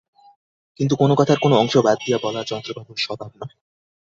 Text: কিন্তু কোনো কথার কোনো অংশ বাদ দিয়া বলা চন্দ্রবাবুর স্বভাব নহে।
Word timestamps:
কিন্তু 0.79 0.93
কোনো 0.95 1.13
কথার 1.15 1.39
কোনো 1.39 1.55
অংশ 1.55 1.73
বাদ 1.77 1.97
দিয়া 2.05 2.19
বলা 2.23 2.41
চন্দ্রবাবুর 2.43 2.97
স্বভাব 2.97 3.31
নহে। 3.35 3.55